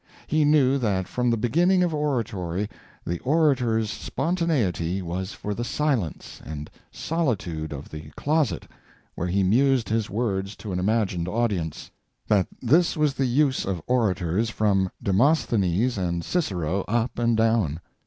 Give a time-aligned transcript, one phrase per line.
[0.25, 2.67] He knew that from the beginning of oratory
[3.05, 8.67] the orator's spontaneity was for the silence and solitude of the closet
[9.13, 11.91] where he mused his words to an imagined audience;
[12.27, 17.79] that this was the use of orators from Demosthenes and Cicero up and down.